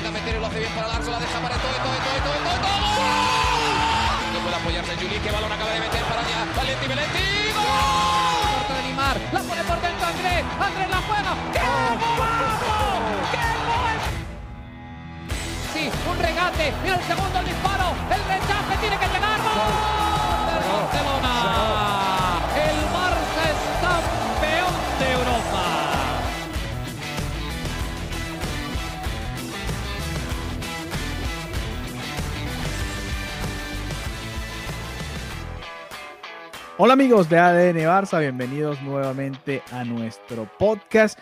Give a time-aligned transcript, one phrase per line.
[0.00, 1.10] Intenta meter y lo hace bien para Larso.
[1.10, 2.80] La deja para todo, todo, todo, todo, todo, todo.
[4.32, 5.20] No puede apoyarse Juli.
[5.20, 6.40] Que balón acaba de meter para allá.
[6.56, 7.52] Valenti, Valenti.
[7.52, 8.64] ¡Gol!
[8.64, 9.16] De Limar.
[9.30, 10.40] La pone por dentro Andrés.
[10.56, 11.32] Andrés la juega.
[11.52, 11.60] ¡Qué
[12.16, 12.80] golazo!
[13.28, 13.96] ¡Qué gol!
[15.74, 16.72] Sí, un regate.
[16.82, 17.92] Mira el segundo el disparo.
[18.08, 19.36] El rechace tiene que llegar.
[19.36, 20.48] ¡Gol!
[20.48, 21.39] Del Barcelona.
[36.82, 41.18] Hola amigos de ADN Barça, bienvenidos nuevamente a nuestro podcast.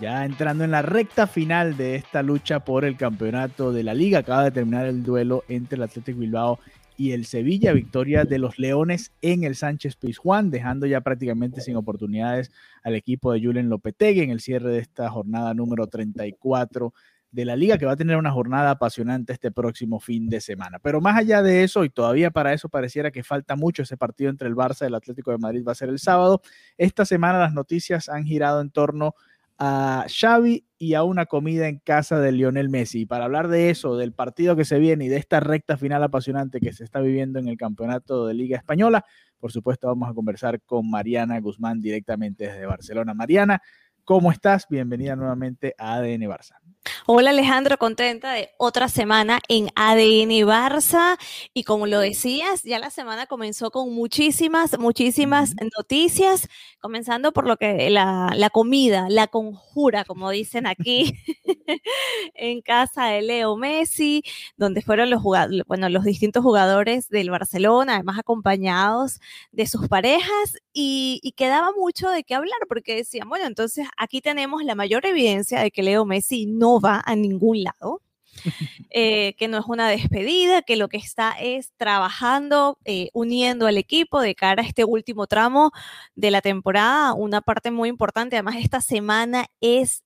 [0.00, 4.20] Ya entrando en la recta final de esta lucha por el campeonato de la liga,
[4.20, 6.60] acaba de terminar el duelo entre el Atlético Bilbao
[6.96, 11.76] y el Sevilla, victoria de los Leones en el Sánchez Pizjuán, dejando ya prácticamente sin
[11.76, 12.50] oportunidades
[12.82, 16.94] al equipo de Julen Lopetegui en el cierre de esta jornada número 34
[17.32, 20.78] de la liga, que va a tener una jornada apasionante este próximo fin de semana.
[20.78, 24.30] Pero más allá de eso, y todavía para eso pareciera que falta mucho ese partido
[24.30, 26.42] entre el Barça y el Atlético de Madrid va a ser el sábado,
[26.76, 29.14] esta semana las noticias han girado en torno
[29.58, 33.02] a Xavi y a una comida en casa de Lionel Messi.
[33.02, 36.02] Y para hablar de eso, del partido que se viene y de esta recta final
[36.02, 39.04] apasionante que se está viviendo en el campeonato de Liga Española,
[39.38, 43.14] por supuesto vamos a conversar con Mariana Guzmán directamente desde Barcelona.
[43.14, 43.62] Mariana,
[44.04, 44.66] ¿cómo estás?
[44.68, 46.71] Bienvenida nuevamente a ADN Barça.
[47.06, 51.16] Hola Alejandro, contenta de otra semana en ADN Barça.
[51.54, 56.48] Y como lo decías, ya la semana comenzó con muchísimas, muchísimas noticias,
[56.80, 61.14] comenzando por lo que la, la comida, la conjura, como dicen aquí
[62.34, 64.22] en casa de Leo Messi,
[64.56, 69.20] donde fueron los jugadores, bueno, los distintos jugadores del Barcelona, además acompañados
[69.52, 70.56] de sus parejas.
[70.72, 75.04] Y, y quedaba mucho de qué hablar porque decían, bueno, entonces aquí tenemos la mayor
[75.06, 78.00] evidencia de que Leo Messi no va a ningún lado.
[78.90, 83.76] eh, que no es una despedida, que lo que está es trabajando, eh, uniendo al
[83.76, 85.70] equipo de cara a este último tramo
[86.14, 88.36] de la temporada, una parte muy importante.
[88.36, 90.02] Además, esta semana es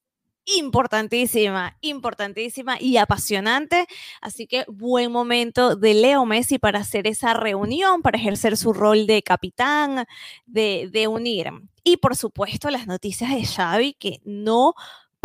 [0.46, 3.86] importantísima, importantísima y apasionante.
[4.20, 9.06] Así que buen momento de Leo Messi para hacer esa reunión, para ejercer su rol
[9.06, 10.06] de capitán,
[10.46, 11.50] de, de unir.
[11.82, 14.74] Y por supuesto, las noticias de Xavi que no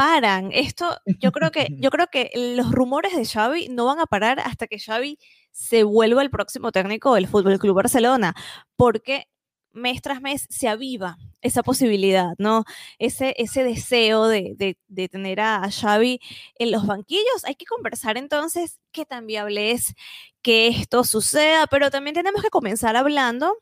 [0.01, 0.49] paran.
[0.51, 4.39] Esto, yo creo que, yo creo que los rumores de Xavi no van a parar
[4.39, 5.19] hasta que Xavi
[5.51, 8.33] se vuelva el próximo técnico del Fútbol Club Barcelona,
[8.75, 9.27] porque
[9.73, 12.63] mes tras mes se aviva esa posibilidad, ¿no?
[12.97, 16.19] Ese, ese deseo de, de, de tener a, a Xavi
[16.55, 17.45] en los banquillos.
[17.45, 19.93] Hay que conversar entonces qué tan viable es
[20.41, 23.55] que esto suceda, pero también tenemos que comenzar hablando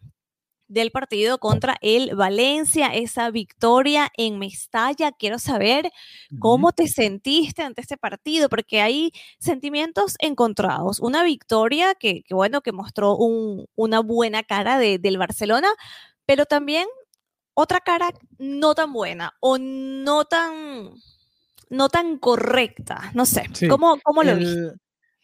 [0.70, 5.12] del partido contra el Valencia, esa victoria en Mestalla.
[5.12, 5.92] Quiero saber
[6.40, 11.00] cómo te sentiste ante este partido, porque hay sentimientos encontrados.
[11.02, 15.68] Una victoria que, que bueno, que mostró un, una buena cara de, del Barcelona,
[16.26, 16.88] pero también
[17.56, 20.92] otra cara no tan buena o no tan,
[21.70, 23.12] no tan correcta.
[23.14, 24.80] No sé, Sí, ¿cómo, cómo lo el- viste?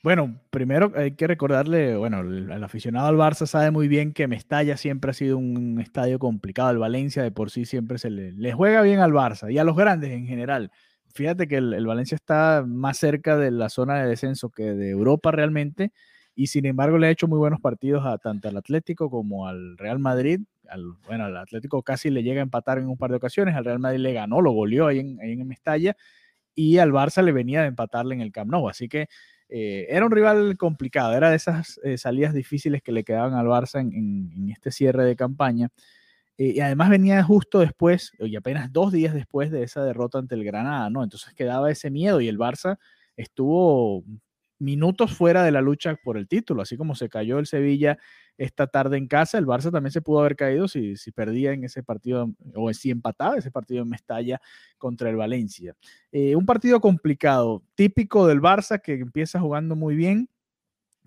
[0.05, 4.77] Bueno, primero hay que recordarle, bueno, el, aficionado al Barça sabe muy bien que Mestalla
[4.77, 6.69] siempre ha sido un estadio complicado.
[6.69, 9.75] El Valencia de por sí siempre se le, juega bien al Barça y a los
[9.75, 10.71] grandes en general.
[11.15, 14.91] Fíjate que el, el Valencia está más cerca de la zona de descenso que de
[14.91, 15.91] Europa realmente
[16.35, 19.75] y sin embargo le ha hecho muy buenos partidos a tanto al Atlético como al
[19.75, 20.39] Real Madrid.
[20.69, 23.65] Al, bueno, al Atlético casi le llega a empatar en un par de ocasiones, al
[23.65, 25.97] Real Madrid le ganó, lo goleó ahí en, ahí en Mestalla
[26.53, 28.69] y al Barça le venía de empatarle en el Camp Nou.
[28.69, 29.07] Así que
[29.49, 33.47] eh, era un rival complicado, era de esas eh, salidas difíciles que le quedaban al
[33.47, 35.69] Barça en, este cierre de campaña.
[36.37, 40.35] Eh, y además venía justo después, y apenas dos días después de esa derrota ante
[40.35, 41.03] el Granada, ¿no?
[41.03, 42.77] Entonces quedaba ese miedo y el Barça
[43.15, 44.03] estuvo
[44.59, 47.97] minutos fuera de la lucha por el título, así como se cayó el Sevilla
[48.37, 51.63] esta tarde en casa, el Barça también se pudo haber caído si, si perdía en
[51.63, 54.41] ese partido o si empataba ese partido en Mestalla
[54.77, 55.75] contra el Valencia.
[56.11, 60.29] Eh, un partido complicado, típico del Barça que empieza jugando muy bien,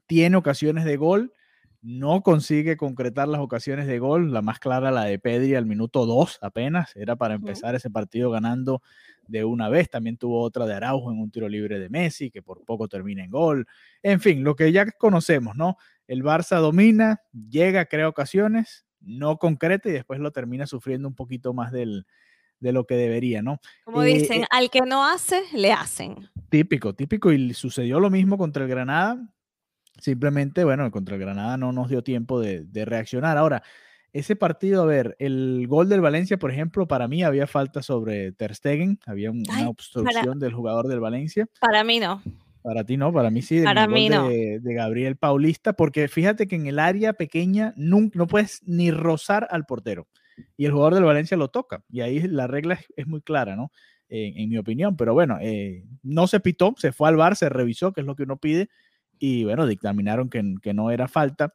[0.07, 1.33] tiene ocasiones de gol,
[1.81, 6.07] no consigue concretar las ocasiones de gol, la más clara la de Pedri al minuto
[6.07, 8.83] 2 apenas, era para empezar ese partido ganando
[9.29, 12.43] de una vez, también tuvo otra de Araujo en un tiro libre de Messi, que
[12.43, 13.67] por poco termina en gol,
[14.03, 15.77] en fin, lo que ya conocemos, ¿no?
[16.07, 21.53] El Barça domina, llega, crea ocasiones, no concreta y después lo termina sufriendo un poquito
[21.53, 22.07] más del,
[22.59, 23.61] de lo que debería, ¿no?
[23.85, 26.29] Como dicen, eh, al que no hace, le hacen.
[26.49, 29.29] Típico, típico, y sucedió lo mismo contra el Granada,
[29.99, 33.37] Simplemente, bueno, contra el Granada no nos dio tiempo de, reaccionar.
[33.37, 33.63] Ahora,
[34.13, 38.33] ese partido, a ver, el gol del Valencia, por ejemplo, para mí había falta sobre
[38.33, 41.47] Ter Stegen, había una obstrucción del jugador del Valencia.
[41.61, 42.23] Para mí no.
[42.63, 43.63] Para ti no, para mí sí.
[43.63, 44.29] Para mí no.
[44.29, 49.49] De, Gabriel Paulista, porque fíjate que en el área pequeña no, no puedes ni rozar
[49.51, 50.07] al portero.
[50.57, 51.83] Y el jugador del Valencia lo toca.
[51.91, 53.73] Y ahí la regla es, muy clara, ¿no?
[54.09, 54.97] En, mi opinión.
[54.97, 58.15] Pero bueno, eh, no se pitó, se fue al bar, se revisó, que es lo
[58.15, 58.69] que uno pide
[59.19, 61.53] y bueno, dictaminaron que, que no era falta.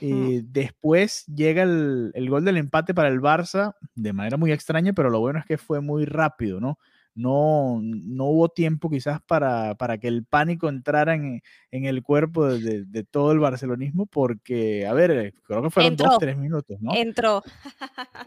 [0.00, 4.92] Eh, después llega el, el, gol del empate para el Barça de manera muy extraña,
[4.92, 6.78] pero lo bueno es que fue muy rápido, ¿no?
[7.14, 12.46] No, no hubo tiempo quizás para, para que el pánico entrara en, en el cuerpo
[12.46, 16.80] de, de, todo el barcelonismo, porque, a ver, eh, creo que fueron dos, tres minutos,
[16.80, 16.94] ¿no?
[16.94, 17.42] Entró.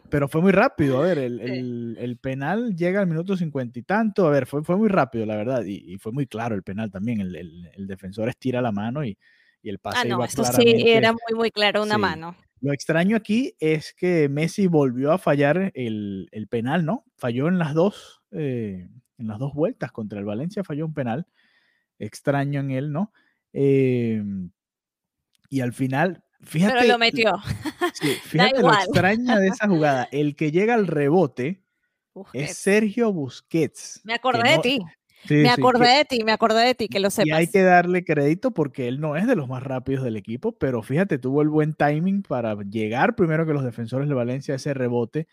[0.09, 3.83] Pero fue muy rápido, a ver, el, el, el penal llega al minuto cincuenta y
[3.83, 6.63] tanto, a ver, fue, fue muy rápido, la verdad, y, y fue muy claro el
[6.63, 9.17] penal también, el, el, defensor estira la mano y,
[9.61, 12.35] y el pase ah, no, iba esto sí, era muy, muy claro una mano.
[12.59, 17.03] Lo extraño aquí es que Messi volvió a fallar el, el penal, ¿no?
[17.17, 21.27] Falló en las dos eh, en las dos vueltas contra el Valencia, falló un penal.
[21.99, 23.13] Extraño en él, ¿no?
[23.53, 24.49] Em,
[25.49, 26.73] y al final, fíjate.
[26.79, 27.33] Pero lo metió.
[28.23, 30.07] fíjate lo extraño de esa jugada.
[30.11, 31.63] El que llega al rebote
[32.33, 34.01] es Sergio Busquets.
[34.03, 34.79] Me acordé de ti.
[35.29, 37.27] me acordé de ti, me acordé de ti, que lo sepas.
[37.27, 40.57] Y hay que darle crédito porque él no es de los más rápidos del equipo,
[40.57, 44.57] pero fíjate, tuvo el buen timing para llegar primero que los defensores de Valencia a
[44.57, 45.27] ese rebote,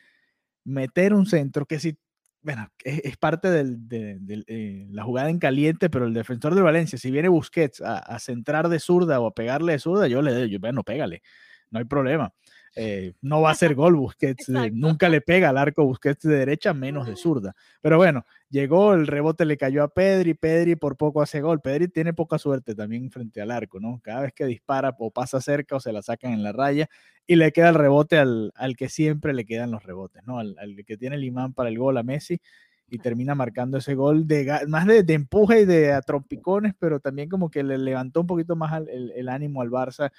[0.64, 1.98] meter un centro que si
[2.42, 7.10] bueno, es, parte de eh, la jugada en caliente, pero el defensor de Valencia, si
[7.10, 10.82] viene Busquets a, centrar de zurda o a pegarle de zurda, yo le doy, bueno,
[10.82, 11.22] pégale,
[11.70, 12.32] no hay problema.
[12.76, 16.36] Eh, no va a ser gol Busquets, eh, nunca le pega al arco Busquets de
[16.36, 17.56] derecha, menos de zurda.
[17.80, 21.60] Pero bueno, llegó, el rebote le cayó a Pedri, Pedri por poco hace gol.
[21.60, 24.00] Pedri tiene poca suerte también frente al arco, ¿no?
[24.02, 26.88] Cada vez que dispara o pasa cerca o se la sacan en la raya
[27.26, 30.38] y le queda el rebote al, al que siempre le quedan los rebotes, ¿no?
[30.38, 30.56] Al,
[30.86, 32.40] que tiene el imán para el gol a Messi
[32.88, 37.50] y termina marcando ese gol de más de, empuje y de atrompicones, pero también como
[37.50, 40.10] que le levantó un poquito más el, el ánimo al Barça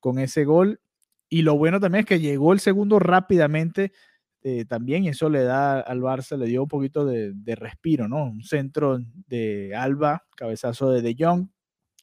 [0.00, 0.80] con ese gol.
[1.28, 3.92] Y lo bueno también es que llegó el segundo rápidamente
[4.46, 8.24] eh, también, y eso le da al Barça, le dio un poquito de, respiro, ¿no?
[8.24, 11.48] Un centro de Alba, cabezazo de De Jong,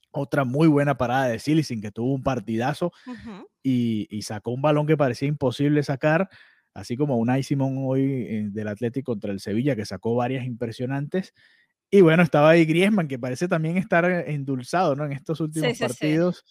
[0.09, 2.91] otra muy buena parada de Silicin, que tuvo un partidazo
[3.62, 6.29] y, sacó un balón que parecía imposible sacar,
[6.74, 11.35] así como Unai Simón hoy eh, del Atlético contra el Sevilla, que sacó varias impresionantes.
[11.91, 15.06] Y bueno, estaba ahí Griezmann, que parece también estar endulzado, ¿no?
[15.06, 16.44] En estos últimos partidos.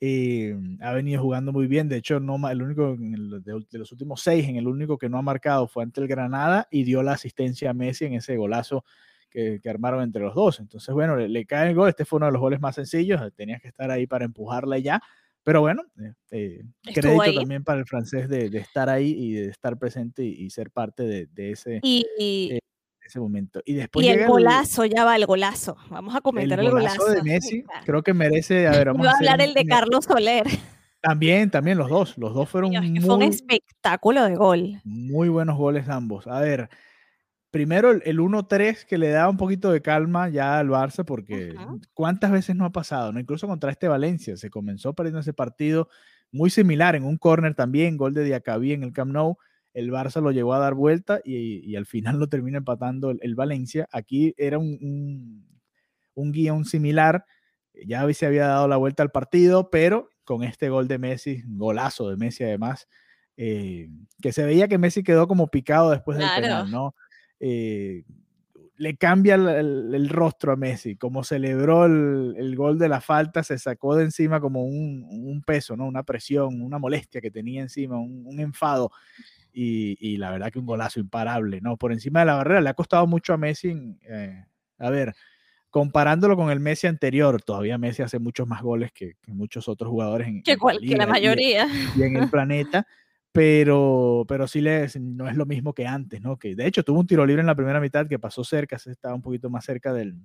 [0.00, 1.88] Eh, ha venido jugando muy bien.
[1.88, 5.22] De hecho, no, el único de, los últimos seis, en el único que no ha
[5.22, 8.84] marcado fue ante el Granada y dio la asistencia a Messi en ese golazo
[9.30, 10.60] que, armaron entre los dos.
[10.60, 11.88] Entonces, bueno, le, cae el gol.
[11.88, 13.20] Este fue uno de los goles más sencillos.
[13.34, 15.00] Tenías que estar ahí para empujarla ya.
[15.42, 19.78] Pero bueno, eh, eh crédito también para el francés de, estar ahí y de estar
[19.78, 21.80] presente y, ser parte de, ese.
[21.82, 22.60] Y, eh,
[23.04, 23.60] ese momento.
[23.64, 25.76] Y después el golazo, ya va el golazo.
[25.90, 27.06] Vamos a comentar el, golazo.
[27.06, 28.66] de Messi, creo que merece.
[28.66, 30.46] A ver, vamos a, hablar el de Carlos Soler.
[31.00, 32.16] También, también los dos.
[32.16, 34.80] Los dos fueron muy, fue un espectáculo de gol.
[34.84, 36.26] Muy buenos goles ambos.
[36.26, 36.70] A ver,
[37.50, 41.54] primero el, 1-3 que le da un poquito de calma ya al Barça, porque
[41.92, 43.12] ¿cuántas veces no ha pasado?
[43.12, 43.20] ¿no?
[43.20, 45.90] Incluso contra este Valencia se comenzó perdiendo ese partido
[46.32, 49.36] muy similar en un córner también, gol de Diacabí en el Camp Nou
[49.74, 53.88] el Barça lo llevó a dar vuelta y, al final lo termina empatando el, Valencia.
[53.92, 55.44] Aquí era un,
[56.14, 57.26] un, guion similar,
[57.84, 62.08] ya se había dado la vuelta al partido, pero con este gol de Messi, golazo
[62.08, 62.88] de Messi además,
[63.36, 63.88] eh,
[64.22, 66.94] que se veía que Messi quedó como picado después del penal, ¿no?
[67.40, 68.04] Eh,
[68.76, 73.96] le cambia el, rostro a Messi, como celebró el, gol de la falta, se sacó
[73.96, 75.86] de encima como un, peso, ¿no?
[75.86, 78.90] Una presión, una molestia que tenía encima, un enfado
[79.54, 81.76] y, la verdad que un golazo imparable, ¿no?
[81.76, 83.74] Por encima de la barrera, le ha costado mucho a Messi,
[84.08, 84.44] eh,
[84.78, 85.14] a ver,
[85.70, 90.28] comparándolo con el Messi anterior, todavía Messi hace muchos más goles que, muchos otros jugadores
[90.28, 90.56] en, que,
[90.96, 91.68] la, mayoría.
[91.96, 92.86] Y, en el planeta,
[93.30, 96.38] pero, pero sí le, no es lo mismo que antes, ¿no?
[96.38, 98.90] Que de hecho tuvo un tiro libre en la primera mitad que pasó cerca, se
[98.90, 100.16] estaba un poquito más cerca del,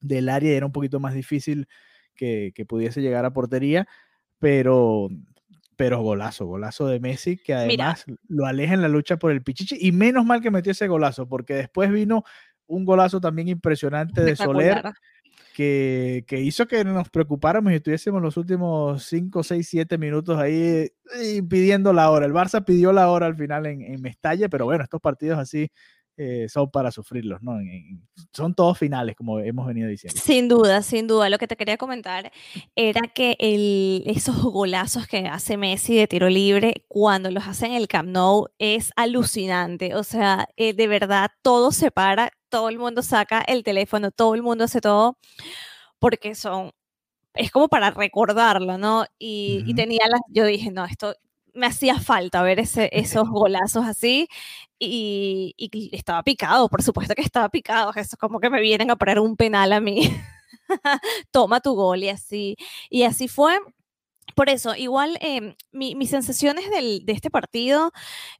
[0.00, 1.68] del área y era un poquito más difícil
[2.14, 3.86] que, que pudiese llegar a portería
[4.38, 5.08] pero,
[5.78, 9.78] pero golazo, golazo de Messi, que además lo aleja en la lucha por el Pichichi.
[9.80, 12.24] Y menos mal que metió ese golazo, porque después vino
[12.66, 14.82] un golazo también impresionante de Soler.
[15.54, 20.90] Que, que, hizo que nos preocupáramos y estuviésemos los últimos 5, 6, 7 minutos ahí
[21.16, 22.26] eh, pidiendo la hora.
[22.26, 25.70] El Barça pidió la hora al final en, en Mestalla, pero bueno, estos partidos así
[26.20, 27.58] eh, son para sufrirlos, ¿no?
[28.32, 30.20] son todos finales, como hemos venido diciendo.
[30.20, 31.30] Sin duda, sin duda.
[31.30, 32.32] Lo que te quería comentar
[32.74, 37.74] era que el, esos golazos que hace Messi de tiro libre, cuando los hace en
[37.74, 39.94] el Camp Nou, es alucinante.
[39.94, 44.34] O sea, eh, de verdad, todo se para, todo el mundo saca el teléfono, todo
[44.34, 45.18] el mundo hace todo,
[46.00, 46.72] porque son
[47.34, 49.04] es como para recordarlo, ¿no?
[49.20, 51.14] Y, y, tenía las, yo dije, no, esto
[51.58, 54.28] me hacía falta ver ese, esos golazos así
[54.78, 55.54] y,
[55.92, 59.36] estaba picado, por supuesto que estaba picado, es como que me vienen a poner un
[59.36, 60.10] penal a mí.
[61.30, 62.56] Toma tu gol y así.
[62.90, 63.58] Y así fue.
[64.34, 67.92] Por eso, igual em, mis sensaciones del, de este partido,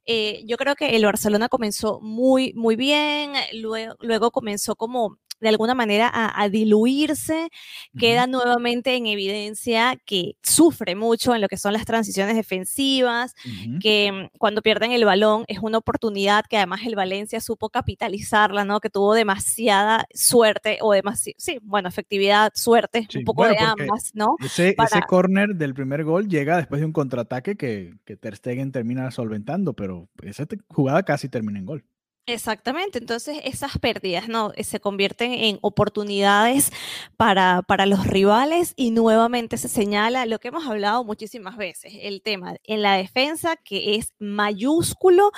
[0.05, 5.49] eh, yo creo que el Barcelona comenzó muy, muy bien, luego, luego comenzó como de
[5.49, 7.49] alguna manera a, diluirse,
[7.97, 13.33] queda nuevamente en evidencia que sufre mucho en lo que son las transiciones defensivas,
[13.81, 18.65] que mm, cuando pierden el balón es una oportunidad que además el Valencia supo capitalizarla,
[18.65, 18.79] ¿no?
[18.79, 24.35] Que tuvo demasiada suerte o demasiada, sí, bueno, efectividad, suerte, un poco de ambas, ¿no?
[24.43, 28.71] Ese, ese corner del primer gol llega después de un contraataque que, que Ter Stegen
[28.71, 31.85] termina solventando, pero esa jugada casi termina en gol.
[32.25, 34.51] Exactamente, entonces esas pérdidas ¿no?
[34.55, 36.71] Eh, se convierten en oportunidades
[37.17, 42.21] para, para, los rivales y nuevamente se señala lo que hemos hablado muchísimas veces, el
[42.21, 45.31] tema en la defensa que es mayúsculo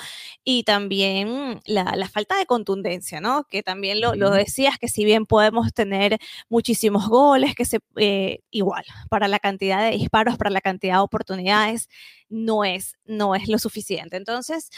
[0.44, 3.44] y también la, la falta de contundencia, ¿no?
[3.44, 6.18] que también lo, lo, decías, que si bien podemos tener
[6.50, 11.00] muchísimos goles, que se, eh, igual, para la cantidad de disparos, para la cantidad de
[11.00, 11.88] oportunidades,
[12.28, 14.16] no es, no es lo suficiente.
[14.16, 14.70] Entonces,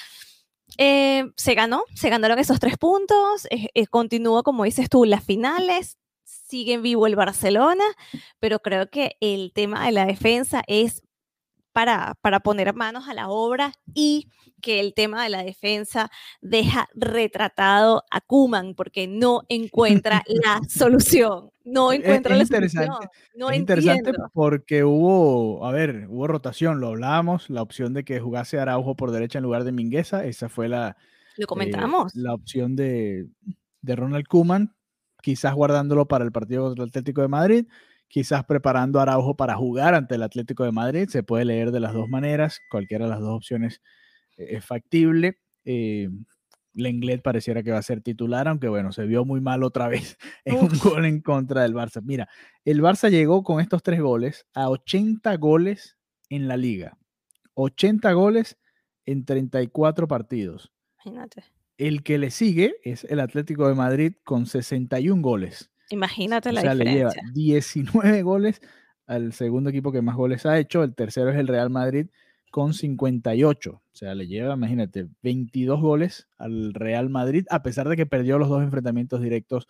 [0.79, 5.25] eh, se ganó, se ganaron esos tres puntos, eh, eh, continúa, como dices tú, las
[5.25, 7.85] finales, sigue en vivo el Barcelona,
[8.41, 11.03] pero creo que el tema de la defensa es
[11.73, 14.29] para, para poner manos a la obra y
[14.63, 21.51] que el tema de la defensa deja retratado a Kuman porque no encuentra la solución.
[21.65, 22.89] No encuentra la solución.
[23.35, 28.21] No es interesante porque hubo, a ver, hubo rotación, lo hablábamos, la opción de que
[28.21, 30.97] jugase Araujo por derecha en lugar de Mingueza, esa fue la,
[31.37, 32.15] lo comentamos.
[32.15, 33.27] la opción de,
[33.81, 34.75] de Ronald Kuman,
[35.23, 37.67] quizás guardándolo para el partido contra el Atlético de Madrid
[38.15, 41.09] quizás preparando a Araujo para jugar ante el Atlético de Madrid.
[41.09, 43.83] Se puede leer de las dos maneras, cualquiera de las dos opciones
[44.37, 45.41] eh, es factible.
[45.65, 46.09] Eh,
[46.75, 50.19] Lenglet pareciera que va a ser titular, aunque bueno, se vio muy mal otra vez
[50.45, 52.03] en un gol en contra del Barça.
[52.03, 52.29] Mira,
[52.65, 55.97] el Barça llegó con estos tres goles a 80 goles
[56.29, 56.99] en la liga.
[57.55, 58.59] 80 goles
[59.07, 60.73] en 34 partidos.
[61.05, 61.45] Imagínate.
[61.77, 65.71] El que le sigue es el Atlético de Madrid con 61 goles.
[65.91, 68.61] Imagínate la o sea, le lleva 19 goles
[69.07, 70.83] al segundo equipo que más goles ha hecho.
[70.83, 72.07] El tercero es el Real Madrid
[72.55, 73.73] con 58.
[73.73, 78.39] O sea, le lleva, imagínate, 22 goles al Real Madrid, a pesar de que perdió
[78.39, 79.67] los dos enfrentamientos directos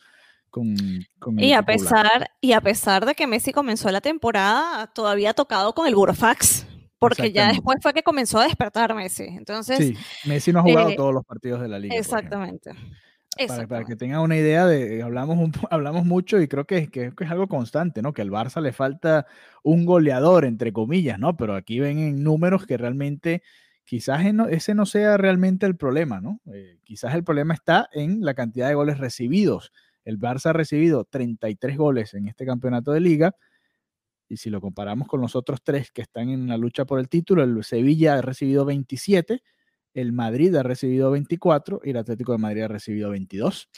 [0.51, 0.77] con,
[1.19, 5.73] con y a pesar Y a pesar de que Messi comenzó la temporada todavía tocado
[5.73, 6.67] con el Burofax.
[6.99, 9.25] Porque ya después fue que comenzó a despertar Messi.
[9.29, 11.97] Entonces, sí, Messi no ha jugado eh, todos los partidos de la liga.
[11.97, 12.73] Exactamente.
[13.67, 15.39] Para, que tengan una idea de, hablamos,
[15.71, 18.13] hablamos mucho y creo que, que, es algo constante, ¿no?
[18.13, 19.27] Que al Barça le falta
[19.63, 21.37] un goleador, entre comillas, ¿no?
[21.37, 23.43] Pero aquí ven en números que realmente
[23.85, 26.41] quizás ese no sea realmente el problema, ¿no?
[26.53, 29.73] Eh, quizás el problema está en la cantidad de goles recibidos.
[30.05, 33.35] El Barça ha recibido 33 goles en este campeonato de liga
[34.29, 37.09] y si lo comparamos con los otros tres que están en la lucha por el
[37.09, 39.43] título, el Sevilla ha recibido 27
[39.95, 43.69] el Madrid ha recibido 24 y el Atlético de Madrid ha recibido 22.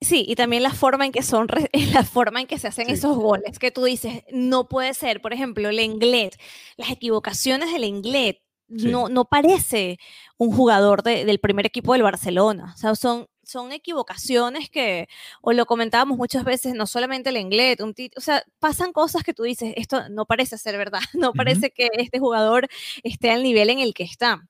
[0.00, 1.48] Sí, y también la forma en que son,
[1.92, 5.32] la forma en que se hacen esos goles, que tú dices, no puede ser, por
[5.32, 6.36] ejemplo, el Englet,
[6.76, 9.98] las equivocaciones del Englet, no, no parece
[10.36, 15.08] un jugador del primer equipo del Barcelona, o sea, son, son equivocaciones que,
[15.40, 19.32] o lo comentábamos muchas veces, no solamente el Englet, un o sea, pasan cosas que
[19.32, 22.68] tú dices, esto no parece ser verdad, no parece que este jugador
[23.02, 24.46] esté al nivel en el que está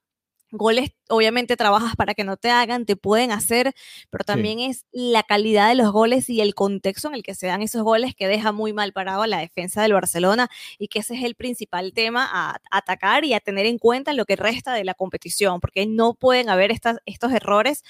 [0.51, 3.73] goles, obviamente trabajas para que no te hagan, te pueden hacer,
[4.09, 7.47] pero también es la calidad de los goles y el contexto en el que se
[7.47, 10.99] dan esos goles que deja muy mal parado a la defensa del Barcelona y que
[10.99, 14.35] ese es el principal tema a, atacar y a tener en cuenta en lo que
[14.35, 17.83] resta de la competición, porque no pueden haber estas, estos errores.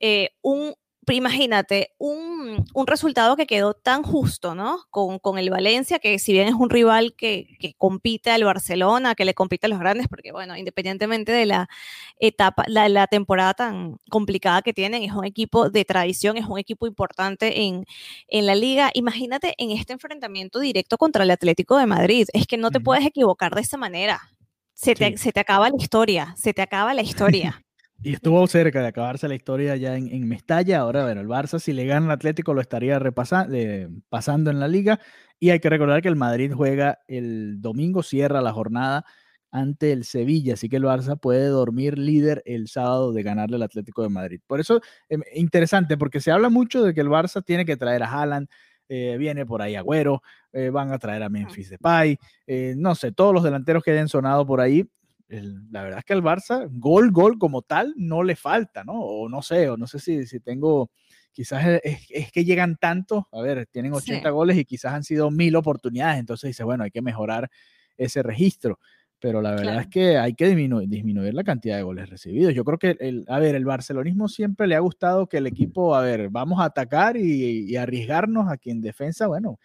[0.00, 0.74] Eh, un
[1.14, 4.80] imagínate, un, un, resultado que quedó tan justo, ¿no?
[4.90, 9.14] Con, con, el Valencia, que si bien es un rival que, que, compite al Barcelona,
[9.14, 11.68] que le compite a los grandes, porque bueno, independientemente de la
[12.18, 16.58] etapa, la, la, temporada tan complicada que tienen, es un equipo de tradición, es un
[16.58, 17.84] equipo importante en,
[18.28, 18.90] en la liga.
[18.94, 23.06] Imagínate en este enfrentamiento directo contra el Atlético de Madrid, es que no te puedes
[23.06, 24.20] equivocar de esa manera.
[24.74, 25.18] Se te, sí.
[25.18, 27.65] se te acaba la historia, se te acaba la historia.
[28.02, 30.80] Y estuvo cerca de acabarse la historia ya en, en Mestalla.
[30.80, 34.60] Ahora, bueno, el Barça, si le gana al Atlético, lo estaría repasando, eh, pasando en
[34.60, 35.00] la liga.
[35.40, 39.04] Y hay que recordar que el Madrid juega el domingo, cierra la jornada
[39.50, 40.54] ante el Sevilla.
[40.54, 44.40] Así que el Barça puede dormir líder el sábado de ganarle al Atlético de Madrid.
[44.46, 48.02] Por eso, eh, interesante, porque se habla mucho de que el Barça tiene que traer
[48.02, 48.48] a Haaland.
[48.88, 50.22] Eh, viene por ahí Agüero,
[50.52, 54.08] eh, van a traer a Memphis Depay, eh, no sé, todos los delanteros que hayan
[54.08, 54.88] sonado por ahí,
[55.28, 58.94] el, la verdad es que al Barça, gol, gol como tal, no le falta, ¿no?
[58.94, 60.90] O no sé, o no sé si, si tengo,
[61.32, 64.32] quizás es, es, que llegan tanto, a ver, tienen 80 sí.
[64.32, 67.50] goles y quizás han sido mil oportunidades, entonces dice, bueno, hay que mejorar
[67.96, 68.78] ese registro.
[69.18, 69.80] Pero la verdad claro.
[69.80, 72.54] es que hay que disminuir, disminuir, la cantidad de goles recibidos.
[72.54, 75.94] Yo creo que, el, a ver, el barcelonismo siempre le ha gustado que el equipo,
[75.94, 79.58] a ver, vamos a atacar y, y arriesgarnos a que en defensa, bueno,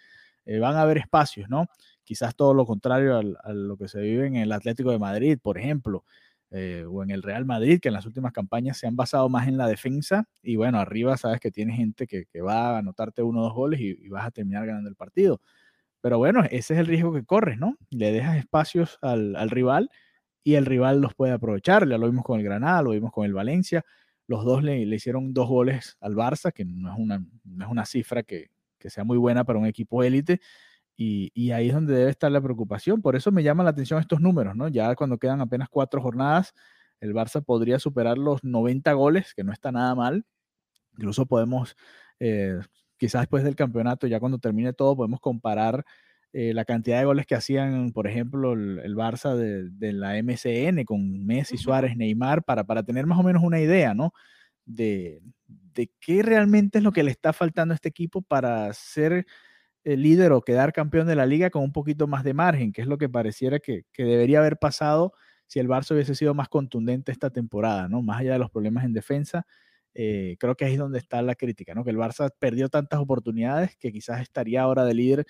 [0.46, 1.68] eh, van a haber espacios, ¿no?
[2.12, 5.40] Quizás todo lo contrario al, a lo que se vive en el Atlético de Madrid,
[5.42, 6.04] por ejemplo,
[6.50, 9.48] eh, o en el Real Madrid, que en las últimas campañas se han basado más
[9.48, 13.24] en la defensa, y bueno, arriba sabes que tienes gente que, que va a anotarte
[13.24, 15.40] uno o dos goles y, y, vas a terminar ganando el partido.
[16.02, 17.78] Pero bueno, ese es el riesgo que corres, ¿no?
[17.92, 19.90] Le dejas espacios al, al rival
[20.44, 21.88] y el rival los puede aprovechar.
[21.88, 23.86] Ya lo vimos con el Granada, lo vimos con el Valencia.
[24.28, 27.72] Los dos le, le hicieron dos goles al Barça, que no es una, no es
[27.72, 30.42] una cifra que, que sea muy buena para un equipo élite
[31.04, 33.02] y, y, ahí es donde debe estar la preocupación.
[33.02, 34.68] Por eso me llama la atención estos números, ¿no?
[34.68, 36.54] Ya cuando quedan apenas cuatro jornadas,
[37.00, 40.26] el Barça podría superar los 90 goles, que no está nada mal.
[40.94, 41.76] Incluso podemos,
[42.20, 42.60] eh,
[42.98, 45.86] quizás después del campeonato, ya cuando termine todo, podemos comparar
[46.34, 50.22] eh, la cantidad de goles que hacían, por ejemplo, el, el Barça de, de, la
[50.22, 54.14] MCN con Messi, Suárez, Neymar, para, para tener más o menos una idea, ¿no?
[54.66, 59.26] De, de qué realmente es lo que le está faltando a este equipo para ser
[59.84, 62.88] líder o quedar campeón de la liga con un poquito más de margen, que es
[62.88, 65.14] lo que pareciera que, que, debería haber pasado
[65.48, 68.02] si el Barça hubiese sido más contundente esta temporada, ¿no?
[68.02, 69.46] Más allá de los problemas en defensa,
[69.94, 71.84] eh, creo que ahí es donde está la crítica, ¿no?
[71.84, 75.26] Que el Barça perdió tantas oportunidades que quizás estaría ahora de líder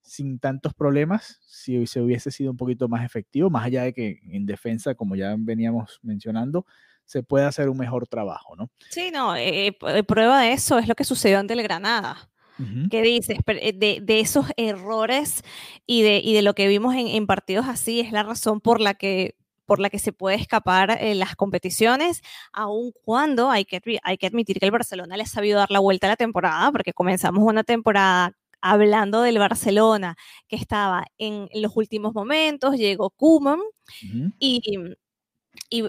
[0.00, 4.20] sin tantos problemas si se hubiese sido un poquito más efectivo, más allá de que
[4.30, 6.64] en defensa, como ya veníamos mencionando,
[7.04, 8.70] se puede hacer un mejor trabajo, ¿no?
[8.90, 12.88] Sí, no, eh, prueba de eso es lo que sucedió ante el Granada Uh -huh.
[12.90, 13.38] ¿Qué dices?
[13.46, 15.42] Eh, de, de, esos errores
[15.86, 18.80] y de, y de lo que vimos en, en, partidos así es la razón por
[18.80, 19.34] la que
[19.66, 24.26] por la que se puede escapar en las competiciones, aun cuando hay que, hay que
[24.28, 27.42] admitir que el Barcelona le ha sabido dar la vuelta a la temporada, porque comenzamos
[27.42, 30.16] una temporada hablando del Barcelona,
[30.48, 33.64] que estaba en, los últimos momentos, llegó Koeman uh
[34.02, 34.32] -huh.
[34.38, 34.60] y,
[35.68, 35.84] y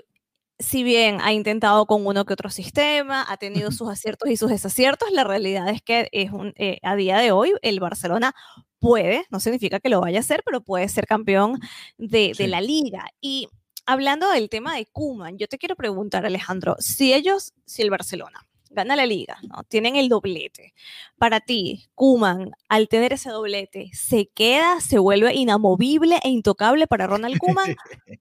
[0.59, 4.49] si bien ha intentado con uno que otro sistema, ha tenido sus aciertos y sus
[4.49, 8.33] desaciertos, la realidad es que es un, eh, a día de hoy el Barcelona
[8.79, 11.59] puede, no significa que lo vaya a hacer, pero puede ser campeón
[11.97, 12.43] de, sí.
[12.43, 13.05] de la liga.
[13.21, 13.49] Y
[13.85, 18.47] hablando del tema de Kuman, yo te quiero preguntar, Alejandro, si ellos, si el Barcelona
[18.69, 19.63] gana la liga, ¿no?
[19.63, 20.73] Tienen el doblete.
[21.17, 27.07] Para ti, Kuman, al tener ese doblete, ¿se queda, se vuelve inamovible e intocable para
[27.07, 27.75] Ronald Kuman?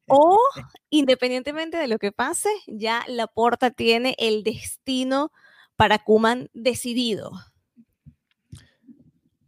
[0.09, 0.39] ¿O,
[0.91, 5.33] independientemente de lo que pase, ya la porta tiene el destino
[5.77, 7.33] para Kuman decidido?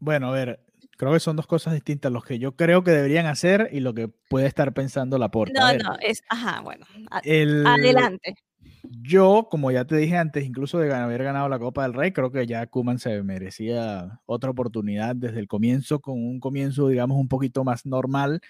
[0.01, 0.61] Bueno, a ver,
[0.97, 3.95] creo que son dos cosas distintas, lo que yo creo que deberían hacer y lo
[3.95, 5.73] que puede estar pensando la porta.
[5.73, 6.87] No, no, es, ajá, bueno,
[7.23, 8.35] el, adelante.
[8.91, 12.31] Yo, como ya te dije antes, incluso de haber ganado la Copa del Rey, creo
[12.33, 17.29] que ya Kuman se merecía otra oportunidad desde el comienzo, con un comienzo, digamos, un
[17.29, 18.41] poquito más normal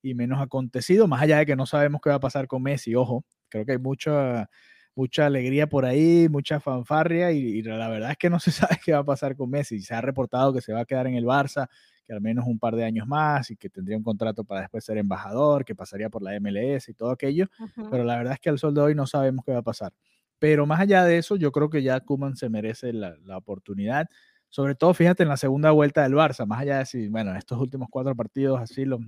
[0.00, 2.94] y menos acontecido, más allá de que no sabemos qué va a pasar con Messi,
[2.94, 4.48] ojo, creo que hay mucha,
[4.94, 8.78] mucha alegría por ahí, mucha fanfarria y, y la verdad es que no se sabe
[8.84, 9.80] qué va a pasar con Messi.
[9.80, 11.66] Se ha reportado que se va a quedar en el Barça,
[12.08, 14.82] que al menos un par de años más y que tendría un contrato para después
[14.82, 17.90] ser embajador, que pasaría por la MLS y todo aquello, uh -huh.
[17.90, 19.92] pero la verdad es que al sol de hoy no sabemos qué va a pasar.
[20.38, 24.06] Pero más allá de eso, yo creo que ya Kuman se merece la, la, oportunidad,
[24.48, 27.60] sobre todo, fíjate, en la segunda vuelta del Barça, más allá de si, bueno, estos
[27.60, 29.00] últimos cuatro partidos así los,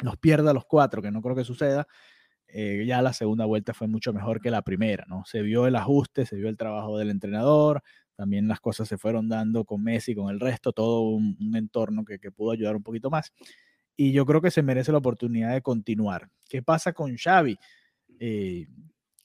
[0.00, 1.88] los pierda los cuatro, que no creo que suceda,
[2.46, 5.24] eh, ya la segunda vuelta fue mucho mejor que la primera, ¿no?
[5.24, 7.82] Se vio el ajuste, se vio el trabajo del entrenador,
[8.20, 12.18] también las cosas se fueron dando con Messi, con el resto, todo un, entorno que,
[12.18, 13.32] que, pudo ayudar un poquito más.
[13.96, 16.28] Y yo creo que se merece la oportunidad de continuar.
[16.46, 17.58] ¿Qué pasa con Xavi?
[18.18, 18.66] Eh,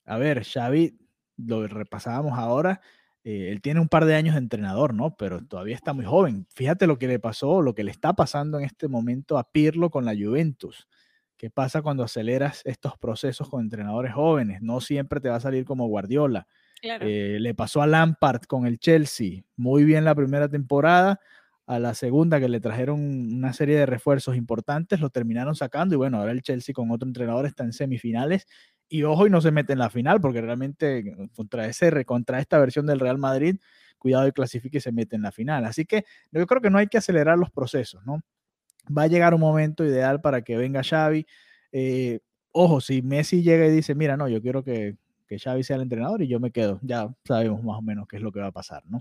[0.05, 0.97] a ver, Xavi,
[1.35, 2.79] lo repasábamos ahora,
[3.25, 5.17] eh, él tiene un par de años de entrenador, ¿no?
[5.17, 6.47] Pero todavía está muy joven.
[6.55, 9.89] Fíjate lo que le pasó, lo que le está pasando en este momento a Pirlo
[9.89, 10.87] con la Juventus.
[11.35, 14.61] ¿Qué pasa cuando aceleras estos procesos con entrenadores jóvenes?
[14.61, 16.47] No siempre te va a salir como Guardiola.
[17.01, 19.43] Eh, le pasó a Lampard con el Chelsea.
[19.55, 21.19] Muy bien la primera temporada.
[21.67, 25.97] A la segunda que le trajeron una serie de refuerzos importantes, lo terminaron sacando y
[25.97, 28.45] bueno, ahora el Chelsea con otro entrenador está en semifinales
[28.87, 31.03] y ojo y no se mete en la final porque realmente
[31.35, 33.57] contra, ese, contra esta versión del Real Madrid,
[33.97, 35.65] cuidado y clasifique y se mete en la final.
[35.65, 38.21] Así que yo creo que no hay que acelerar los procesos, ¿no?
[38.95, 41.25] Va a llegar un momento ideal para que venga Xavi.
[41.71, 42.19] Eh,
[42.51, 45.83] ojo, si Messi llega y dice, mira, no, yo quiero que, que Xavi sea el
[45.83, 48.47] entrenador y yo me quedo, ya sabemos más o menos qué es lo que va
[48.47, 48.99] a pasar, ¿no?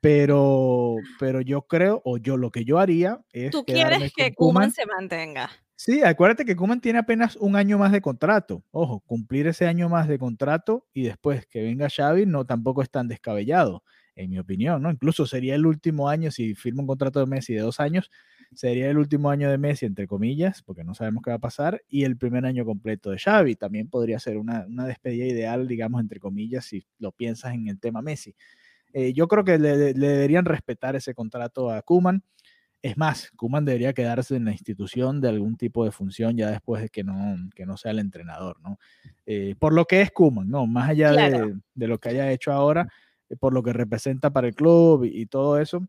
[0.00, 3.50] Pero, pero yo creo, o yo lo que yo haría es...
[3.50, 5.50] Tú quieres que Kuman se mantenga.
[5.74, 8.64] Sí, acuérdate que Kuman tiene apenas un año más de contrato.
[8.72, 12.90] Ojo, cumplir ese año más de contrato y después que venga Xavi no tampoco es
[12.90, 13.84] tan descabellado,
[14.16, 14.90] en mi opinión, ¿no?
[14.90, 18.10] Incluso sería el último año, si firma un contrato de Messi de dos años,
[18.54, 21.82] sería el último año de Messi, entre comillas, porque no sabemos qué va a pasar,
[21.88, 23.56] y el primer año completo de Xavi.
[23.56, 28.02] También podría ser una, despedida ideal, digamos, entre comillas, si lo piensas en el tema
[28.02, 28.34] Messi.
[28.92, 32.22] Eh, yo creo que le, le, deberían respetar ese contrato a Kuman.
[32.80, 36.80] Es más, Kuman debería quedarse en la institución de algún tipo de función ya después
[36.80, 38.78] de que no, que no sea el entrenador, ¿no?
[39.26, 40.66] Eh, por lo que es Kuman, ¿no?
[40.66, 42.88] Más allá de, lo que haya hecho ahora,
[43.28, 45.88] eh, por lo que representa para el club y, todo eso,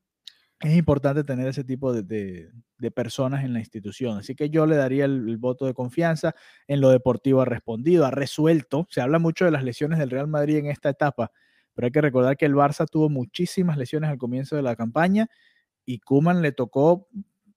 [0.62, 2.52] es importante tener ese tipo de,
[2.94, 4.18] personas en la institución.
[4.18, 6.36] Así que yo le daría el, voto de confianza.
[6.68, 8.86] En lo deportivo ha respondido, ha resuelto.
[8.90, 11.32] Se habla mucho de las lesiones del Real Madrid en esta etapa,
[11.74, 15.28] pero hay que recordar que el Barça tuvo muchísimas lesiones al comienzo de la campaña
[15.86, 17.08] y Kuman le tocó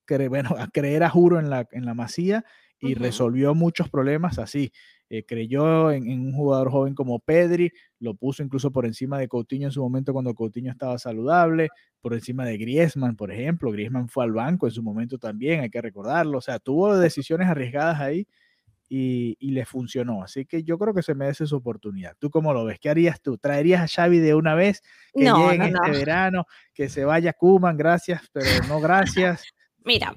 [0.28, 2.44] bueno, a creer a juro en la, en la masía
[2.78, 4.72] y resolvió muchos problemas así.
[5.14, 9.68] Eh, creyó en, un jugador joven como Pedri, lo puso incluso por encima de Coutinho
[9.68, 11.68] en su momento cuando Coutinho estaba saludable,
[12.01, 13.70] por encima de Griezmann, por ejemplo.
[13.70, 16.38] Griezmann fue al banco en su momento también, hay que recordarlo.
[16.38, 18.27] O sea, tuvo decisiones arriesgadas ahí
[18.88, 20.22] y, le funcionó.
[20.22, 22.14] Así que yo creo que se merece su oportunidad.
[22.18, 22.79] ¿Tú cómo lo ves?
[22.81, 23.37] ¿Qué harías tú?
[23.37, 24.81] ¿Traerías a Xavi de una vez?
[25.12, 29.44] Que llegue este verano, que se vaya Kuman, gracias, pero no gracias.
[29.85, 30.14] Mira,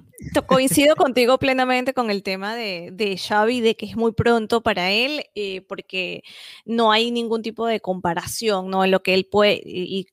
[0.47, 4.91] coincido contigo plenamente con el tema de, de, Xavi, de que es muy pronto para
[4.91, 6.23] él, eh, porque
[6.65, 8.83] no hay ningún tipo de comparación, ¿no?
[8.83, 10.07] En lo que él puede, y,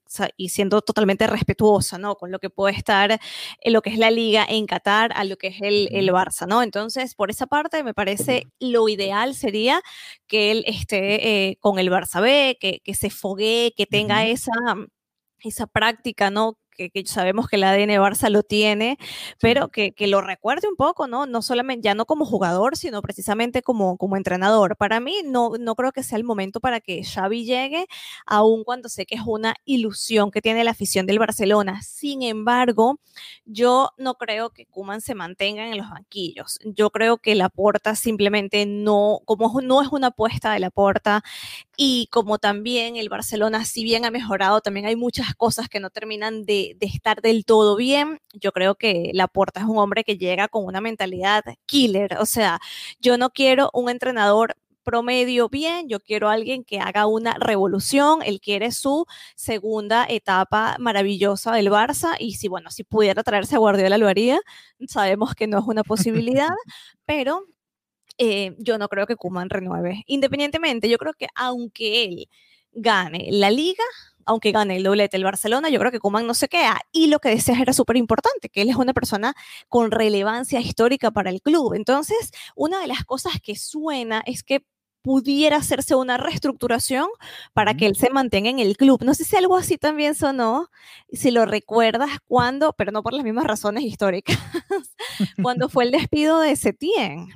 [0.49, 2.15] siendo totalmente respetuosa, ¿no?
[2.15, 3.19] Con lo que puede estar
[3.61, 6.47] en lo que es la liga en Qatar a lo que es el, el Barça,
[6.47, 6.63] ¿no?
[6.63, 9.81] Entonces, por esa parte, me parece lo ideal sería
[10.27, 14.51] que él esté eh, con el Barça B, que, que se fogue, que tenga esa
[15.43, 16.57] esa práctica, ¿no?
[16.73, 18.97] Que, sabemos que el ADN Barça lo tiene,
[19.39, 21.25] pero que, lo recuerde un poco, ¿no?
[21.25, 24.75] No solamente, ya no como jugador, sino precisamente como, como entrenador.
[24.77, 27.87] Para mí, no, no creo que sea el momento para que Xavi llegue,
[28.25, 31.81] aun cuando sé que es una ilusión que tiene la afición del Barcelona.
[31.81, 32.99] Sin embargo,
[33.45, 36.59] yo no creo que Kuman se mantenga en los banquillos.
[36.65, 41.23] Yo creo que la porta simplemente no, como no es una apuesta de la porta
[41.77, 45.89] y como también el Barcelona, si bien ha mejorado, también hay muchas cosas que no
[45.89, 48.19] terminan de de, estar del todo bien.
[48.33, 52.17] Yo creo que Laporta es un hombre que llega con una mentalidad killer.
[52.19, 52.59] O sea,
[52.99, 58.41] yo no quiero un entrenador promedio bien, yo quiero alguien que haga una revolución, él
[58.41, 63.97] quiere su segunda etapa maravillosa del Barça y si, bueno, si pudiera traerse a Guardiola
[63.97, 64.39] lo haría,
[64.87, 66.49] sabemos que no es una posibilidad,
[67.05, 67.45] pero
[68.17, 70.03] eh, yo no creo que Kuman renueve.
[70.07, 72.29] Independientemente, yo creo que aunque él
[72.73, 73.83] gane la liga,
[74.25, 76.81] aunque gane el doblete el Barcelona, yo creo que Kuman no se queda.
[76.91, 79.33] Y lo que decías era súper importante, que él es una persona
[79.69, 81.73] con relevancia histórica para el club.
[81.73, 84.65] Entonces, una de las cosas que suena es que
[85.03, 87.07] pudiera hacerse una reestructuración
[87.51, 89.03] para que él se mantenga en el club.
[89.03, 90.69] No sé si algo así también sonó,
[91.11, 94.39] si lo recuerdas, cuando, pero no por las mismas razones históricas,
[95.43, 97.27] cuando fue el despido de Setien.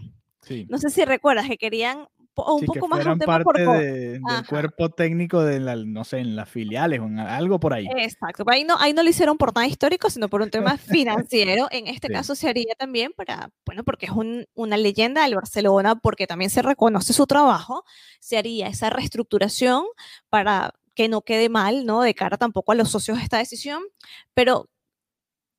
[0.69, 2.07] No sé si recuerdas que querían
[2.45, 6.49] un poco más un tema parte del cuerpo técnico de la, no sé, en las
[6.49, 7.87] filiales o en algo por ahí.
[7.97, 11.67] Exacto, ahí no, ahí no lo hicieron por nada histórico, sino por un tema financiero.
[11.71, 14.11] En este caso se haría también para, bueno, porque es
[14.53, 17.83] una leyenda del Barcelona, porque también se reconoce su trabajo,
[18.19, 19.85] se haría esa reestructuración
[20.29, 22.01] para que no quede mal, ¿no?
[22.01, 23.83] De cara tampoco a los socios de esta decisión,
[24.33, 24.69] pero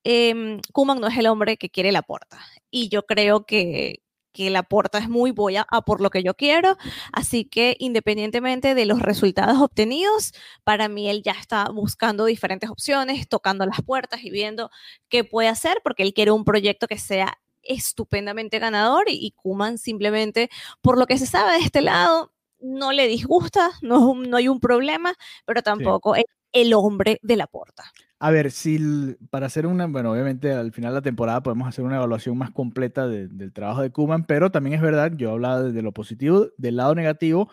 [0.03, 2.39] eh, Kuman no es el hombre que quiere la puerta.
[2.71, 6.33] Y yo creo que, que la puerta es muy voy a, por lo que yo
[6.33, 6.77] quiero.
[7.11, 13.27] Así que independientemente de los resultados obtenidos, para mí él ya está buscando diferentes opciones,
[13.27, 14.69] tocando las puertas y viendo
[15.09, 20.49] qué puede hacer, porque él quiere un proyecto que sea estupendamente ganador y, Kuman simplemente,
[20.81, 24.59] por lo que se sabe de este lado, no le disgusta, no, no hay un
[24.59, 25.13] problema,
[25.45, 26.15] pero tampoco
[26.51, 27.91] el hombre de la puerta.
[28.21, 31.85] A ver, si para hacer una, bueno, obviamente al final de la temporada podemos hacer
[31.85, 35.81] una evaluación más completa del trabajo de Kuman, pero también es verdad, yo hablaba de
[35.81, 37.49] lo positivo, del lado negativo,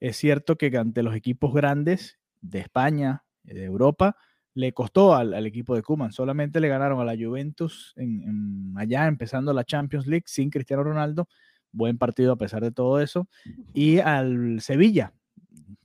[0.00, 4.16] es cierto que ante los equipos grandes de España, de Europa,
[4.54, 6.12] le costó al, equipo de Kuman.
[6.12, 11.28] Solamente le ganaron a la Juventus en, allá, empezando la Champions League sin Cristiano Ronaldo.
[11.72, 13.28] Buen partido a pesar de todo eso.
[13.74, 15.12] Y al Sevilla.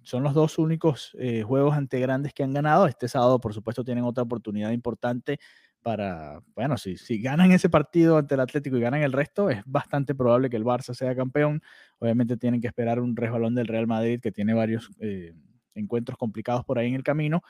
[0.03, 2.87] Son los dos únicos eh, juegos ante grandes que han ganado.
[2.87, 5.39] Este sábado, por supuesto, tienen otra oportunidad importante
[5.81, 9.61] para, bueno, si, si ganan ese partido ante el Atlético y ganan el resto, es
[9.65, 11.61] bastante probable que el Barça sea campeón.
[11.99, 15.33] Obviamente tienen que esperar un resbalón del Real Madrid que tiene varios eh,
[15.73, 17.41] encuentros complicados por ahí en el camino,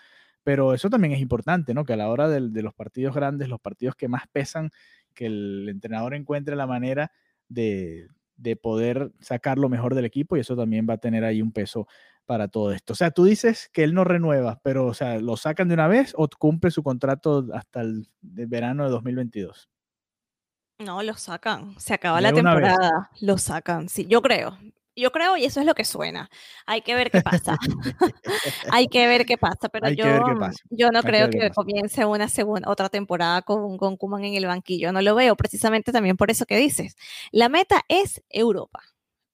[0.44, 1.84] pero eso también es importante, ¿no?
[1.86, 4.72] Que a la hora de, los partidos grandes, los partidos que más pesan,
[5.14, 7.12] que el entrenador encuentre la manera
[7.50, 11.42] de, de poder sacar lo mejor del equipo y eso también va a tener ahí
[11.42, 11.88] un peso
[12.32, 12.94] para todo esto.
[12.94, 15.90] O sea, tú dices que él no renueva, pero o sea, ¿lo sacan de una
[15.90, 19.70] vez o cumple su contrato hasta el, verano de 2022?
[20.80, 21.78] No, lo sacan.
[21.78, 23.10] Se acaba la temporada.
[23.20, 23.90] Lo sacan.
[23.90, 24.58] Sí, yo creo.
[24.96, 26.30] Yo creo, y eso es lo que suena.
[26.66, 27.58] Hay que ver qué pasa.
[28.72, 30.06] Hay que ver qué pasa, pero yo,
[30.70, 34.94] yo no creo que, comience una segunda, otra temporada con, con Kuman en el banquillo.
[34.94, 36.96] No lo veo, precisamente también por eso que dices.
[37.34, 38.80] La meta es Europa.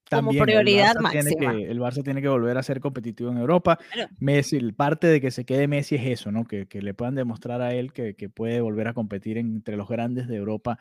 [0.10, 1.52] Como prioridad el máxima.
[1.54, 3.78] Que, el Barça tiene que volver a ser competitivo en Europa.
[4.20, 6.46] Messi, parte de que se quede Messi es eso, ¿no?
[6.46, 9.88] Que, que le puedan demostrar a él que, que puede volver a competir entre los
[9.88, 10.80] grandes de Europa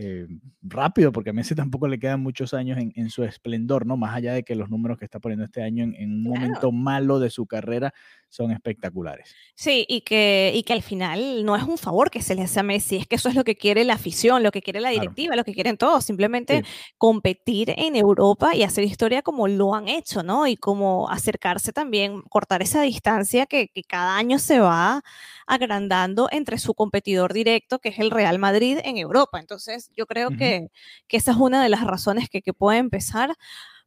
[0.00, 0.28] eh,
[0.62, 3.96] rápido, porque a Messi tampoco le quedan muchos años en, su esplendor, ¿no?
[3.96, 7.18] Más allá de que los números que está poniendo este año en, un momento malo
[7.18, 7.92] de su carrera
[8.28, 9.34] son espectaculares.
[9.56, 12.60] Sí, y que, y que al final no es un favor que se le hace
[12.60, 14.90] a Messi, es que eso es lo que quiere la afición, lo que quiere la
[14.90, 16.62] directiva, lo que quieren todos, simplemente
[16.96, 20.46] competir en Europa y hacer historia como lo han hecho, ¿no?
[20.46, 25.02] Y como acercarse también, cortar esa distancia que, que cada año se va
[25.48, 29.40] agrandando entre su competidor directo, que es el Real Madrid en Europa.
[29.40, 30.68] Entonces, yo creo que,
[31.06, 33.36] que, esa es una de las razones que, que puede empezar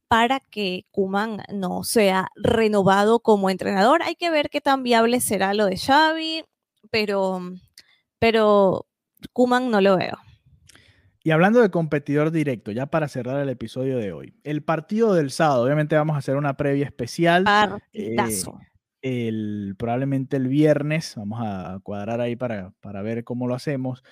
[0.07, 4.03] para que Kuman no sea renovado como entrenador.
[4.03, 6.43] Hay que ver qué tan viable será lo de Xavi,
[6.89, 7.39] pero,
[8.19, 8.87] pero
[9.31, 10.17] Kuman no lo veo.
[11.23, 15.31] Y hablando de competidor directo, ya para cerrar el episodio de hoy, el partido del
[15.31, 17.45] sábado, obviamente vamos a hacer una previa especial.
[17.93, 18.15] Eh,
[19.01, 24.03] el, probablemente el viernes, vamos a cuadrar ahí para, para ver cómo lo hacemos.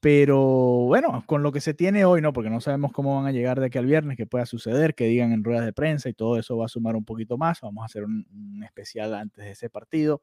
[0.00, 2.32] Pero bueno, con lo que se tiene hoy, ¿no?
[2.32, 5.06] Porque no sabemos cómo van a llegar de aquí al viernes, qué pueda suceder, que
[5.06, 7.60] digan en ruedas de prensa y todo eso va a sumar un poquito más.
[7.62, 10.22] Vamos a hacer un, especial antes de ese partido.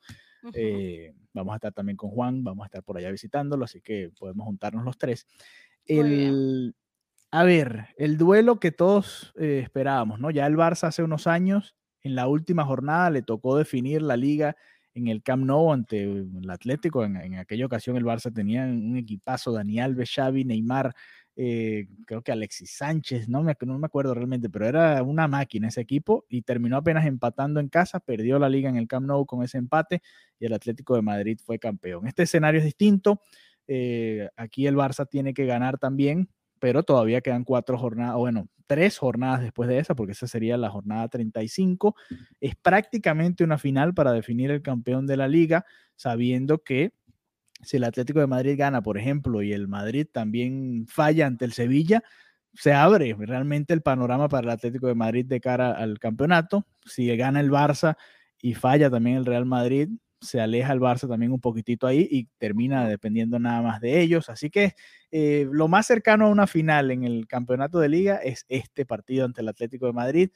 [0.53, 4.11] Eh, vamos a estar también con Juan, vamos a estar por allá visitándolo, así que
[4.17, 5.27] podemos juntarnos los tres.
[5.85, 6.75] El,
[7.31, 10.31] a ver, el duelo que todos eh, esperábamos, ¿no?
[10.31, 14.55] Ya el Barça hace unos años en la última jornada le tocó definir la liga
[14.95, 17.05] en el Camp Nou ante el Atlético.
[17.05, 20.95] En, aquella ocasión el Barça tenía un equipazo, Daniel Alves, Xavi, Neymar,
[21.35, 25.67] eh, creo que Alexis Sánchez, no me, no me acuerdo realmente, pero era una máquina
[25.67, 29.25] ese equipo y terminó apenas empatando en casa, perdió la liga en el Camp Nou
[29.25, 30.01] con ese empate
[30.39, 32.07] y el Atlético de Madrid fue campeón.
[32.07, 33.21] Este escenario es distinto.
[33.67, 36.29] Eh, aquí el Barça tiene que ganar también
[36.59, 40.69] pero todavía quedan cuatro jornadas, bueno, tres jornadas después de esa, porque esa sería la
[40.69, 41.95] jornada 35.
[42.39, 46.93] Es prácticamente una final para definir el campeón de la liga, sabiendo que
[47.61, 51.53] si el Atlético de Madrid gana, por ejemplo, y el Madrid también falla ante el
[51.53, 52.03] Sevilla,
[52.53, 56.65] se abre realmente el panorama para el Atlético de Madrid de cara al campeonato.
[56.85, 57.97] Si gana el Barça
[58.41, 59.89] y falla también el Real Madrid,
[60.25, 64.29] se aleja el Barça también un poquitito ahí y termina dependiendo nada más de ellos.
[64.29, 64.73] Así que
[65.11, 69.25] eh, lo más cercano a una final en el campeonato de liga es este partido
[69.25, 70.29] ante el Atlético de Madrid.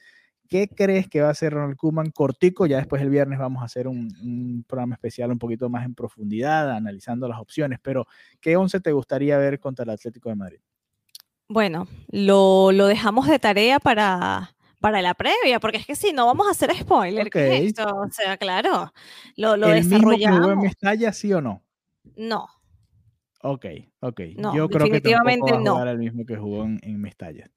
[0.48, 2.66] ¿Qué crees que va a ser Ronald Koeman cortico?
[2.66, 6.72] Ya después el viernes vamos a hacer un, programa especial un poquito más en profundidad,
[6.72, 8.06] analizando las opciones, pero
[8.40, 10.58] ¿qué once te gustaría ver contra el Atlético de Madrid?
[11.48, 16.26] Bueno, lo, lo dejamos de tarea para, para la previa, porque es que si no
[16.26, 17.84] vamos a hacer spoiler, esto?
[17.84, 18.92] O sea, claro,
[19.36, 20.18] lo, lo ¿El desarrollamos.
[20.18, 21.62] Mismo que jugó en Mestalla, sí o no?
[22.16, 22.48] No.
[23.42, 23.66] Ok,
[24.00, 24.20] ok.
[24.54, 27.50] Yo creo que tampoco va a jugar el mismo que jugó en, en Mestalla.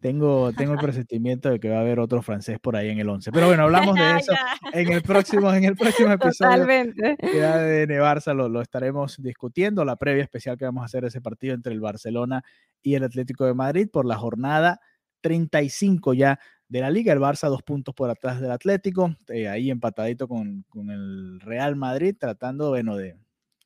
[0.00, 3.08] Tengo, tengo el presentimiento de que va a haber otro francés por ahí en el
[3.08, 3.32] 11.
[3.32, 4.32] Pero bueno, hablamos de eso
[4.72, 6.50] en el próximo, en el próximo episodio.
[6.50, 7.16] Totalmente.
[7.16, 11.54] de Nevarza lo, lo, estaremos discutiendo, la previa especial que vamos a hacer ese partido
[11.54, 12.42] entre el Barcelona
[12.82, 14.80] y el Atlético de Madrid por la jornada
[15.24, 17.12] 35 ya de la liga.
[17.12, 22.16] El Barça dos puntos por atrás del Atlético, eh, ahí empatadito con, el Real Madrid,
[22.18, 23.16] tratando bueno, de,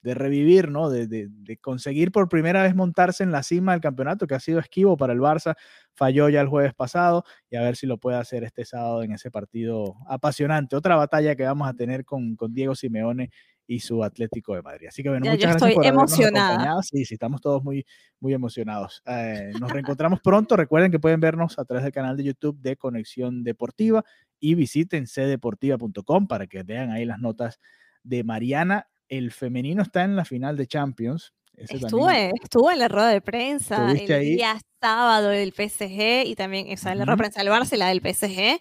[0.02, 0.88] revivir, ¿no?
[0.88, 4.96] De, conseguir por primera vez montarse en la cima del campeonato, que ha sido esquivo
[4.96, 5.54] para el Barça.
[5.94, 9.12] Falló ya el jueves pasado y a ver si lo puede hacer este sábado en
[9.12, 10.76] ese partido apasionante.
[10.76, 13.30] Otra batalla que vamos a tener con, con Diego Simeone
[13.68, 14.88] y su Atlético de Madrid.
[14.88, 16.48] Así que bueno, Ya, muchas yo gracias estoy por emocionada.
[16.54, 16.83] acompañado.
[16.83, 17.85] Sí, sí, estamos todos muy,
[18.18, 19.02] muy emocionados.
[19.07, 20.57] Eh, nos reencontramos pronto.
[20.57, 24.04] Recuerden que pueden vernos a través del canal de YouTube de Conexión Deportiva
[24.40, 27.61] y visiten cdeportiva.com para que vean ahí las notas
[28.02, 28.88] de Mariana.
[29.09, 31.35] El femenino está en la final de Champions.
[31.58, 34.36] Ese Estuve, estuve en la rueda de prensa el ¿Estuviste ahí?
[34.36, 37.88] día sábado del PSG y también, o sea, en la rueda de prensa del la
[37.88, 38.60] del PSG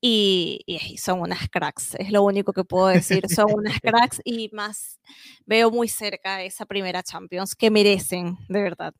[0.00, 4.48] y, y son unas cracks, es lo único que puedo decir, son unas cracks y
[4.52, 4.98] más
[5.46, 8.92] veo muy cerca esa primera Champions que merecen, de verdad.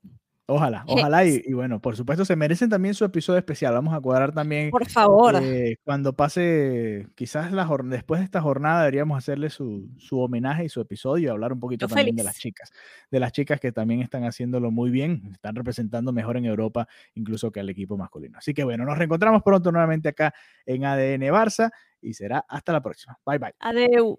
[0.55, 1.25] Ojalá, Je- ojalá.
[1.25, 3.73] Y, y bueno, por supuesto, se merecen también su episodio especial.
[3.73, 8.81] Vamos a cuadrar también Por favor, eh, cuando pase, quizás la después de esta jornada
[8.81, 12.25] deberíamos hacerle su, su homenaje y su episodio y hablar un poquito Yo también de
[12.25, 12.71] las chicas,
[13.11, 17.51] de las chicas que también están haciéndolo muy bien, están representando mejor en Europa incluso
[17.51, 18.38] que al equipo masculino.
[18.38, 20.35] Así que bueno, nos reencontramos pronto nuevamente acá
[20.67, 23.19] en ADN Barça y será hasta la próxima.
[23.25, 23.55] Bye bye.
[23.61, 24.19] adeu.